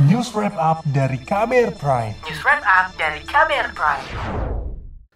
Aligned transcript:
News 0.00 0.32
Wrap 0.32 0.56
Up 0.56 0.80
dari 0.88 1.20
KBR 1.20 1.76
Prime. 1.76 2.16
News 2.24 2.40
Wrap 2.40 2.64
Up 2.64 2.96
dari 2.96 3.20
KBR 3.28 3.76
Prime. 3.76 4.06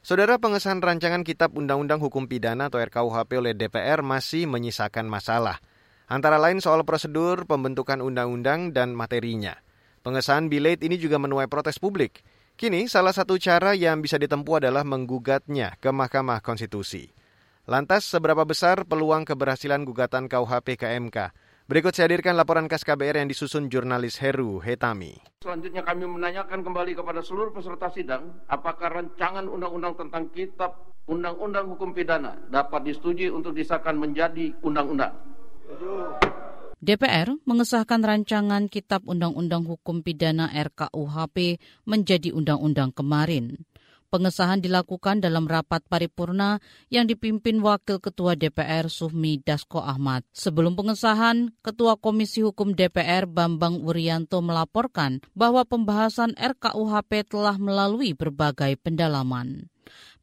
Saudara 0.05 0.37
pengesahan 0.37 0.85
rancangan 0.85 1.25
Kitab 1.25 1.57
Undang-Undang 1.57 1.97
Hukum 2.05 2.29
Pidana 2.29 2.69
atau 2.69 2.85
RKUHP 2.85 3.41
oleh 3.41 3.57
DPR 3.57 4.05
masih 4.05 4.45
menyisakan 4.45 5.09
masalah. 5.09 5.65
Antara 6.13 6.37
lain 6.37 6.61
soal 6.61 6.85
prosedur 6.85 7.49
pembentukan 7.49 8.05
undang-undang 8.05 8.77
dan 8.77 8.93
materinya. 8.93 9.57
Pengesahan 10.05 10.53
bilet 10.53 10.85
ini 10.85 11.01
juga 11.01 11.17
menuai 11.17 11.49
protes 11.49 11.81
publik. 11.81 12.21
Kini 12.61 12.85
salah 12.85 13.17
satu 13.17 13.41
cara 13.41 13.73
yang 13.73 14.05
bisa 14.05 14.21
ditempuh 14.21 14.61
adalah 14.61 14.85
menggugatnya 14.85 15.81
ke 15.81 15.89
Mahkamah 15.89 16.45
Konstitusi. 16.45 17.09
Lantas 17.65 18.05
seberapa 18.05 18.45
besar 18.45 18.85
peluang 18.85 19.25
keberhasilan 19.25 19.89
gugatan 19.89 20.29
KUHP 20.29 20.77
ke 20.77 21.01
MK? 21.01 21.33
Berikut 21.67 21.99
saya 21.99 22.07
hadirkan 22.07 22.39
laporan 22.39 22.71
khas 22.71 22.87
KBR 22.87 23.19
yang 23.19 23.27
disusun 23.27 23.67
jurnalis 23.67 24.23
Heru 24.23 24.63
Hetami. 24.63 25.19
Selanjutnya 25.43 25.83
kami 25.83 26.07
menanyakan 26.07 26.63
kembali 26.63 26.95
kepada 26.95 27.27
seluruh 27.27 27.51
peserta 27.51 27.91
sidang, 27.91 28.39
apakah 28.47 28.87
rancangan 28.87 29.51
undang-undang 29.51 29.99
tentang 29.99 30.31
kitab 30.31 30.95
undang-undang 31.11 31.67
hukum 31.75 31.91
pidana 31.91 32.39
dapat 32.55 32.87
disetujui 32.87 33.35
untuk 33.35 33.51
disahkan 33.51 33.99
menjadi 33.99 34.55
undang-undang. 34.63 35.11
DPR 36.79 37.35
mengesahkan 37.43 37.99
rancangan 37.99 38.71
Kitab 38.71 39.03
Undang-Undang 39.03 39.67
Hukum 39.67 40.07
Pidana 40.07 40.47
RKUHP 40.55 41.59
menjadi 41.83 42.31
undang-undang 42.31 42.95
kemarin. 42.95 43.67
Pengesahan 44.17 44.65
dilakukan 44.65 45.21
dalam 45.21 45.45
rapat 45.45 45.85
paripurna 45.93 46.57
yang 46.89 47.05
dipimpin 47.05 47.61
Wakil 47.61 48.01
Ketua 48.01 48.33
DPR 48.33 48.89
Suhmi 48.89 49.45
Dasko 49.45 49.77
Ahmad. 49.77 50.25
Sebelum 50.33 50.73
pengesahan, 50.73 51.53
Ketua 51.61 52.01
Komisi 52.01 52.41
Hukum 52.41 52.73
DPR 52.73 53.29
Bambang 53.29 53.85
Wuryanto 53.85 54.41
melaporkan 54.41 55.21
bahwa 55.37 55.69
pembahasan 55.69 56.33
RKUHP 56.33 57.29
telah 57.29 57.61
melalui 57.61 58.17
berbagai 58.17 58.81
pendalaman. 58.81 59.69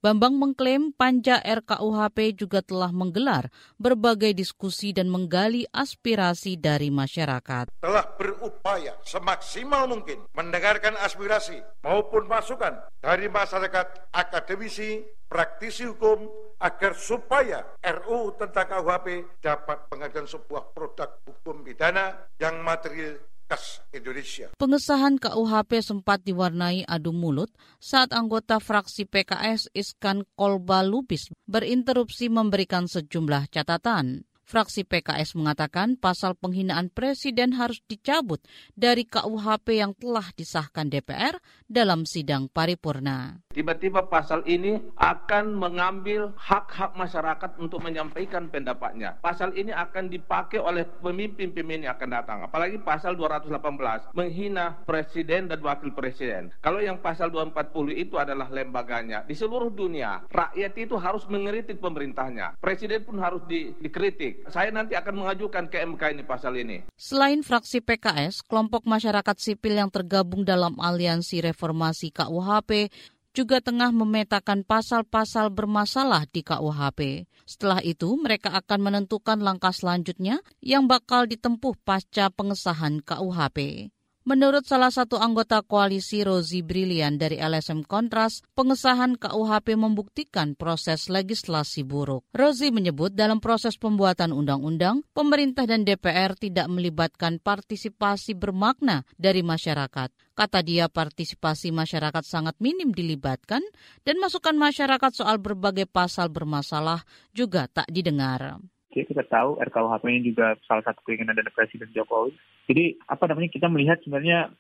Bambang 0.04 0.36
mengklaim 0.36 0.92
panja 0.92 1.40
RKUHP 1.40 2.36
juga 2.36 2.60
telah 2.60 2.92
menggelar 2.92 3.48
berbagai 3.80 4.36
diskusi 4.36 4.92
dan 4.92 5.08
menggali 5.08 5.64
aspirasi 5.72 6.60
dari 6.60 6.92
masyarakat. 6.92 7.72
Telah 7.80 8.06
berupaya 8.20 9.00
semaksimal 9.08 9.88
mungkin 9.88 10.28
mendengarkan 10.36 11.00
aspirasi 11.00 11.56
maupun 11.88 12.28
masukan 12.28 12.84
dari 13.00 13.32
masyarakat 13.32 14.12
akademisi, 14.12 15.08
praktisi 15.32 15.88
hukum, 15.88 16.28
agar 16.60 16.96
supaya 16.96 17.64
RU 17.80 18.36
tentang 18.40 18.72
KUHP 18.72 19.40
dapat 19.44 19.88
menghadirkan 19.92 20.28
sebuah 20.28 20.72
produk 20.72 21.20
hukum 21.28 21.64
pidana 21.64 22.28
yang 22.40 22.60
material 22.64 23.20
khas 23.54 23.86
Indonesia. 23.94 24.50
Pengesahan 24.58 25.22
KUHP 25.22 25.86
sempat 25.86 26.26
diwarnai 26.26 26.90
adu 26.90 27.14
mulut 27.14 27.54
saat 27.78 28.10
anggota 28.10 28.58
fraksi 28.58 29.06
PKS 29.06 29.70
Iskan 29.78 30.26
Kolba 30.34 30.82
Lubis 30.82 31.30
berinterupsi 31.46 32.34
memberikan 32.34 32.90
sejumlah 32.90 33.54
catatan. 33.54 34.26
Fraksi 34.44 34.84
PKS 34.84 35.40
mengatakan 35.40 35.96
pasal 35.96 36.36
penghinaan 36.36 36.92
presiden 36.92 37.56
harus 37.56 37.80
dicabut 37.88 38.44
dari 38.76 39.08
KUHP 39.08 39.80
yang 39.80 39.96
telah 39.96 40.28
disahkan 40.36 40.92
DPR 40.92 41.40
dalam 41.64 42.04
sidang 42.04 42.52
paripurna. 42.52 43.40
Tiba-tiba 43.54 44.10
pasal 44.10 44.42
ini 44.50 44.82
akan 44.98 45.54
mengambil 45.54 46.34
hak-hak 46.34 46.98
masyarakat 46.98 47.54
untuk 47.62 47.86
menyampaikan 47.86 48.50
pendapatnya. 48.50 49.22
Pasal 49.22 49.54
ini 49.54 49.70
akan 49.70 50.10
dipakai 50.10 50.58
oleh 50.58 50.90
pemimpin-pemimpin 51.06 51.86
yang 51.86 51.94
akan 51.94 52.10
datang. 52.10 52.38
Apalagi 52.50 52.82
pasal 52.82 53.14
218 53.14 54.10
menghina 54.18 54.82
presiden 54.90 55.46
dan 55.46 55.62
wakil 55.62 55.94
presiden. 55.94 56.50
Kalau 56.66 56.82
yang 56.82 56.98
pasal 56.98 57.30
240 57.30 57.94
itu 57.94 58.18
adalah 58.18 58.50
lembaganya. 58.50 59.22
Di 59.30 59.38
seluruh 59.38 59.70
dunia, 59.70 60.26
rakyat 60.34 60.74
itu 60.74 60.98
harus 60.98 61.30
mengeritik 61.30 61.78
pemerintahnya. 61.78 62.58
Presiden 62.58 63.06
pun 63.06 63.22
harus 63.22 63.46
di, 63.46 63.70
dikritik. 63.78 64.33
Saya 64.50 64.74
nanti 64.74 64.98
akan 64.98 65.24
mengajukan 65.24 65.70
ke 65.70 65.86
MK 65.86 66.02
ini 66.18 66.24
pasal 66.26 66.58
ini. 66.58 66.82
Selain 66.98 67.46
fraksi 67.46 67.80
PKS, 67.80 68.42
kelompok 68.44 68.90
masyarakat 68.90 69.38
sipil 69.38 69.78
yang 69.78 69.94
tergabung 69.94 70.42
dalam 70.42 70.76
aliansi 70.82 71.40
reformasi 71.46 72.10
KUHP 72.10 72.90
juga 73.34 73.62
tengah 73.62 73.90
memetakan 73.90 74.62
pasal-pasal 74.66 75.50
bermasalah 75.50 76.26
di 76.30 76.46
KUHP. 76.46 77.30
Setelah 77.44 77.82
itu, 77.86 78.18
mereka 78.18 78.54
akan 78.54 78.80
menentukan 78.82 79.42
langkah 79.42 79.74
selanjutnya 79.74 80.40
yang 80.62 80.86
bakal 80.90 81.30
ditempuh 81.30 81.78
pasca 81.82 82.30
pengesahan 82.34 83.02
KUHP. 83.06 83.90
Menurut 84.24 84.64
salah 84.64 84.88
satu 84.88 85.20
anggota 85.20 85.60
koalisi 85.68 86.24
Rozi 86.24 86.64
Brilian 86.64 87.20
dari 87.20 87.44
LSM 87.44 87.84
Kontras, 87.84 88.40
pengesahan 88.56 89.20
KUHP 89.20 89.76
membuktikan 89.76 90.56
proses 90.56 91.12
legislasi 91.12 91.84
buruk. 91.84 92.24
Rozi 92.32 92.72
menyebut 92.72 93.12
dalam 93.12 93.44
proses 93.44 93.76
pembuatan 93.76 94.32
undang-undang, 94.32 95.04
pemerintah 95.12 95.68
dan 95.68 95.84
DPR 95.84 96.40
tidak 96.40 96.72
melibatkan 96.72 97.44
partisipasi 97.44 98.32
bermakna 98.40 99.04
dari 99.20 99.44
masyarakat. 99.44 100.16
Kata 100.40 100.60
dia 100.64 100.88
partisipasi 100.88 101.76
masyarakat 101.76 102.24
sangat 102.24 102.56
minim 102.64 102.96
dilibatkan 102.96 103.60
dan 104.08 104.16
masukan 104.24 104.56
masyarakat 104.56 105.12
soal 105.12 105.36
berbagai 105.36 105.84
pasal 105.84 106.32
bermasalah 106.32 107.04
juga 107.36 107.68
tak 107.68 107.92
didengar 107.92 108.64
kita 109.02 109.26
tahu 109.26 109.58
RKUHP 109.58 110.04
ini 110.14 110.22
juga 110.30 110.54
salah 110.70 110.86
satu 110.86 111.02
keinginan 111.02 111.34
dari 111.34 111.50
Presiden 111.50 111.90
Jokowi. 111.90 112.38
Jadi 112.70 113.02
apa 113.10 113.26
namanya 113.26 113.50
kita 113.50 113.66
melihat 113.66 113.98
sebenarnya 114.06 114.54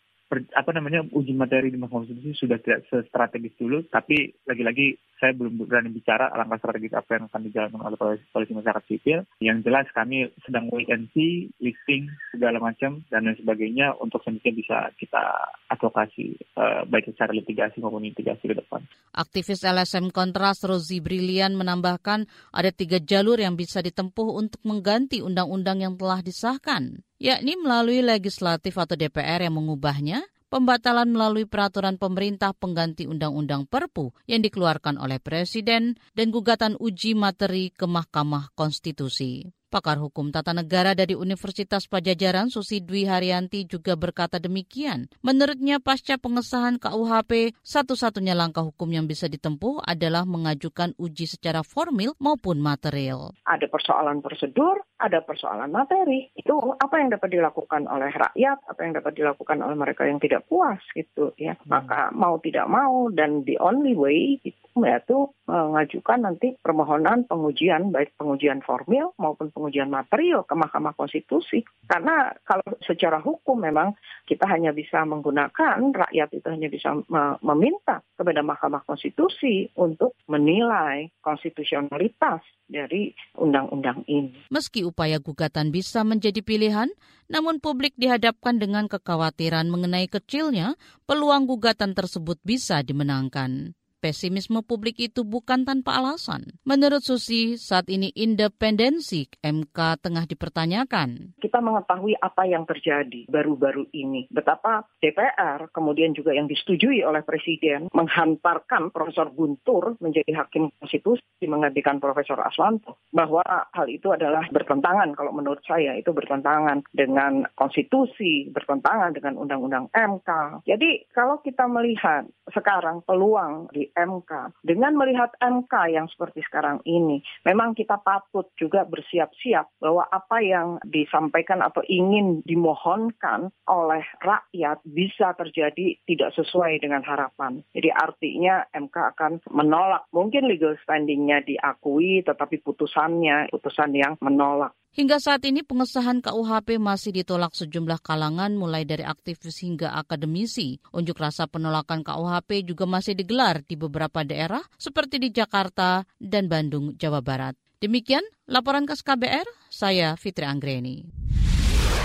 apa 0.54 0.72
namanya 0.74 1.06
uji 1.14 1.36
materi 1.36 1.70
di 1.70 1.78
Mahkamah 1.78 2.08
Konstitusi 2.08 2.34
sudah 2.34 2.58
tidak 2.62 2.88
strategis 3.10 3.54
dulu, 3.60 3.86
tapi 3.92 4.34
lagi-lagi 4.48 4.98
saya 5.24 5.32
belum 5.40 5.70
berani 5.70 5.88
bicara 5.88 6.28
langkah 6.36 6.60
strategis 6.60 6.92
apa 6.92 7.16
yang 7.16 7.32
akan 7.32 7.42
dijalankan 7.48 7.80
oleh 7.80 8.20
polisi 8.36 8.52
masyarakat 8.52 8.84
sipil. 8.92 9.20
Yang 9.40 9.58
jelas 9.64 9.88
kami 9.96 10.28
sedang 10.44 10.68
wait 10.76 10.92
and 10.92 11.08
see, 11.16 11.48
listing 11.64 12.12
segala 12.36 12.60
macam 12.60 13.08
dan 13.08 13.24
lain 13.24 13.40
sebagainya 13.40 13.96
untuk 14.04 14.20
sedikit 14.28 14.52
bisa 14.52 14.92
kita 15.00 15.24
advokasi 15.72 16.36
uh, 16.60 16.84
baik 16.92 17.16
secara 17.16 17.32
litigasi 17.32 17.80
maupun 17.80 18.04
litigasi 18.04 18.52
ke 18.52 18.56
depan. 18.60 18.84
Aktivis 19.16 19.64
LSM 19.64 20.12
Kontras 20.12 20.60
Rozi 20.68 21.00
Brilian 21.00 21.56
menambahkan 21.56 22.28
ada 22.52 22.72
tiga 22.76 23.00
jalur 23.00 23.40
yang 23.40 23.56
bisa 23.56 23.80
ditempuh 23.80 24.36
untuk 24.36 24.60
mengganti 24.68 25.24
undang-undang 25.24 25.80
yang 25.80 25.96
telah 25.96 26.20
disahkan 26.20 27.00
yakni 27.24 27.56
melalui 27.56 28.04
legislatif 28.04 28.76
atau 28.76 29.00
DPR 29.00 29.48
yang 29.48 29.56
mengubahnya, 29.56 30.28
pembatalan 30.52 31.08
melalui 31.08 31.48
peraturan 31.48 31.96
pemerintah 31.96 32.52
pengganti 32.52 33.08
Undang-Undang 33.08 33.72
Perpu 33.72 34.12
yang 34.28 34.44
dikeluarkan 34.44 35.00
oleh 35.00 35.24
Presiden, 35.24 35.96
dan 36.12 36.28
gugatan 36.36 36.76
uji 36.76 37.16
materi 37.16 37.72
ke 37.72 37.88
Mahkamah 37.88 38.52
Konstitusi. 38.54 39.48
Pakar 39.74 39.98
Hukum 39.98 40.30
Tata 40.30 40.54
Negara 40.54 40.94
dari 40.94 41.18
Universitas 41.18 41.90
Pajajaran 41.90 42.54
Susi 42.54 42.78
Dwi 42.78 43.10
Haryanti 43.10 43.66
juga 43.66 43.98
berkata 43.98 44.38
demikian. 44.38 45.10
Menurutnya 45.26 45.82
pasca 45.82 46.22
pengesahan 46.22 46.78
KUHP, 46.78 47.58
satu-satunya 47.66 48.38
langkah 48.38 48.62
hukum 48.62 48.86
yang 48.94 49.10
bisa 49.10 49.26
ditempuh 49.26 49.82
adalah 49.82 50.30
mengajukan 50.30 50.94
uji 51.02 51.26
secara 51.26 51.66
formil 51.66 52.14
maupun 52.22 52.62
material. 52.62 53.34
Ada 53.50 53.66
persoalan 53.66 54.22
prosedur, 54.22 54.78
ada 55.02 55.26
persoalan 55.26 55.74
materi. 55.74 56.30
Itu 56.38 56.78
apa 56.78 57.02
yang 57.02 57.10
dapat 57.10 57.34
dilakukan 57.34 57.90
oleh 57.90 58.14
rakyat, 58.14 58.70
apa 58.70 58.80
yang 58.86 58.94
dapat 58.94 59.18
dilakukan 59.18 59.58
oleh 59.58 59.74
mereka 59.74 60.06
yang 60.06 60.22
tidak 60.22 60.46
puas 60.46 60.78
gitu 60.94 61.34
ya. 61.42 61.58
Hmm. 61.66 61.66
Maka 61.66 62.14
mau 62.14 62.38
tidak 62.38 62.70
mau 62.70 63.10
dan 63.10 63.42
the 63.50 63.58
only 63.58 63.98
way 63.98 64.38
itu 64.46 64.62
yaitu 64.82 65.30
mengajukan 65.46 66.26
nanti 66.26 66.58
permohonan 66.64 67.30
pengujian 67.30 67.94
baik 67.94 68.16
pengujian 68.18 68.66
formil 68.66 69.14
maupun 69.22 69.54
pengujian 69.54 69.92
material 69.92 70.48
ke 70.48 70.56
Mahkamah 70.58 70.98
Konstitusi. 70.98 71.62
Karena 71.86 72.34
kalau 72.48 72.66
secara 72.82 73.22
hukum 73.22 73.62
memang 73.62 73.94
kita 74.26 74.50
hanya 74.50 74.74
bisa 74.74 75.06
menggunakan 75.06 75.78
rakyat 75.94 76.30
itu 76.34 76.48
hanya 76.50 76.70
bisa 76.72 76.96
meminta 77.44 78.02
kepada 78.18 78.42
Mahkamah 78.42 78.81
Konstitusi 78.88 79.70
untuk 79.78 80.18
menilai 80.25 81.12
konstitusionalitas 81.22 82.42
dari 82.66 83.14
undang-undang 83.38 84.08
ini. 84.10 84.34
Meski 84.50 84.81
upaya 84.88 85.19
gugatan 85.22 85.69
bisa 85.69 86.02
menjadi 86.02 86.42
pilihan, 86.42 86.90
namun 87.30 87.62
publik 87.62 87.94
dihadapkan 88.00 88.58
dengan 88.58 88.90
kekhawatiran 88.90 89.69
mengenai 89.69 90.10
kecilnya 90.10 90.80
peluang 91.06 91.46
gugatan 91.46 91.94
tersebut 91.94 92.40
bisa 92.42 92.81
dimenangkan. 92.81 93.78
Pesimisme 94.04 94.60
publik 94.68 95.00
itu 95.00 95.24
bukan 95.24 95.64
tanpa 95.64 95.96
alasan. 96.04 96.60
Menurut 96.68 97.00
Susi, 97.00 97.56
saat 97.56 97.88
ini 97.88 98.12
independensi 98.12 99.32
MK 99.40 100.04
tengah 100.04 100.28
dipertanyakan. 100.28 101.40
Kita 101.40 101.64
mengetahui 101.64 102.20
apa 102.20 102.44
yang 102.44 102.68
terjadi 102.68 103.24
baru-baru 103.32 103.88
ini. 103.96 104.28
Betapa 104.28 104.84
DPR, 105.00 105.72
kemudian 105.72 106.12
juga 106.12 106.36
yang 106.36 106.52
disetujui 106.52 107.00
oleh 107.08 107.24
Presiden, 107.24 107.88
menghantarkan 107.96 108.92
Profesor 108.92 109.32
Guntur 109.32 109.96
menjadi 110.04 110.44
hakim 110.44 110.68
konstitusi 110.84 111.24
menggantikan 111.48 112.04
Profesor 112.04 112.42
Aswanto. 112.44 113.00
Bahwa 113.16 113.46
hal 113.72 113.88
itu 113.88 114.12
adalah 114.12 114.44
bertentangan 114.52 115.16
kalau 115.16 115.32
menurut 115.32 115.64
saya 115.64 115.96
itu 115.96 116.12
bertentangan 116.12 116.84
dengan 116.92 117.48
konstitusi, 117.56 118.52
bertentangan 118.52 119.16
dengan 119.16 119.40
undang-undang 119.40 119.88
MK. 119.94 120.30
Jadi 120.68 121.08
kalau 121.14 121.40
kita 121.40 121.70
melihat 121.70 122.26
sekarang 122.50 123.06
peluang 123.06 123.70
di 123.70 123.93
MK 123.94 124.57
dengan 124.66 124.98
melihat 124.98 125.34
MK 125.40 125.74
yang 125.94 126.07
seperti 126.10 126.42
sekarang 126.45 126.81
ini, 126.86 127.22
memang 127.45 127.78
kita 127.78 128.01
patut 128.01 128.50
juga 128.57 128.84
bersiap-siap 128.84 129.80
bahwa 129.81 130.06
apa 130.10 130.38
yang 130.42 130.81
disampaikan 130.86 131.62
atau 131.62 131.81
ingin 131.86 132.42
dimohonkan 132.44 133.54
oleh 133.69 134.04
rakyat 134.22 134.81
bisa 134.84 135.38
terjadi 135.38 135.98
tidak 136.06 136.34
sesuai 136.36 136.81
dengan 136.81 137.06
harapan. 137.06 137.62
Jadi 137.72 137.90
artinya 137.94 138.66
MK 138.74 138.95
akan 139.16 139.31
menolak. 139.54 140.06
Mungkin 140.12 140.50
legal 140.50 140.75
standingnya 140.84 141.45
diakui, 141.45 142.25
tetapi 142.25 142.62
putusannya 142.62 143.50
putusan 143.54 143.92
yang 143.95 144.13
menolak. 144.19 144.75
Hingga 144.94 145.18
saat 145.18 145.42
ini 145.50 145.66
pengesahan 145.66 146.22
KUHP 146.22 146.78
masih 146.78 147.18
ditolak 147.18 147.57
sejumlah 147.57 147.98
kalangan 148.06 148.54
mulai 148.54 148.86
dari 148.86 149.01
aktivis 149.01 149.66
hingga 149.66 149.90
akademisi. 149.98 150.78
Unjuk 150.94 151.18
rasa 151.18 151.50
penolakan 151.50 152.06
KUHP 152.06 152.62
juga 152.62 152.86
masih 152.86 153.18
digelar 153.18 153.66
di 153.66 153.74
beberapa 153.74 154.22
daerah 154.22 154.62
seperti 154.78 155.18
di 155.18 155.34
Jakarta 155.34 156.06
dan 156.22 156.45
Bandung, 156.45 156.94
Jawa 156.94 157.25
Barat. 157.25 157.57
Demikian 157.81 158.22
laporan 158.45 158.86
khas 158.86 159.01
KBR, 159.01 159.50
saya 159.74 160.13
Fitri 160.13 160.45
Anggreni. 160.45 161.10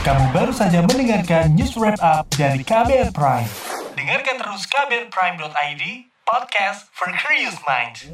Kamu 0.01 0.33
baru 0.33 0.57
saja 0.57 0.81
mendengarkan 0.81 1.53
news 1.53 1.77
wrap 1.77 2.01
up 2.01 2.25
dari 2.41 2.65
KBR 2.65 3.13
Prime. 3.13 3.53
Dengarkan 4.01 4.41
terus 4.41 4.65
kbrprime.id, 4.65 5.85
podcast 6.25 6.89
for 6.97 7.13
curious 7.13 7.61
minds. 7.69 8.09